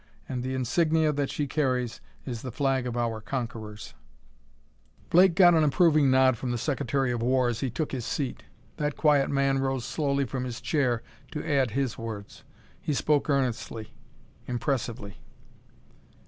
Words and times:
And 0.27 0.41
the 0.41 0.55
insignia 0.55 1.13
that 1.13 1.29
she 1.29 1.45
carries 1.45 2.01
is 2.25 2.41
the 2.41 2.51
flag 2.51 2.87
of 2.87 2.97
our 2.97 3.21
conquerors." 3.21 3.93
Blake 5.11 5.35
got 5.35 5.53
an 5.53 5.63
approving 5.63 6.09
nod 6.09 6.37
from 6.37 6.49
the 6.49 6.57
Secretary 6.57 7.11
of 7.11 7.21
War 7.21 7.49
as 7.49 7.59
he 7.59 7.69
took 7.69 7.91
his 7.91 8.03
seat. 8.03 8.41
That 8.77 8.97
quiet 8.97 9.29
man 9.29 9.59
rose 9.59 9.85
slowly 9.85 10.25
from 10.25 10.43
his 10.43 10.59
chair 10.59 11.03
to 11.33 11.47
add 11.47 11.69
his 11.77 11.99
words. 11.99 12.43
He 12.81 12.95
spoke 12.95 13.29
earnestly, 13.29 13.93
impressively. 14.47 15.19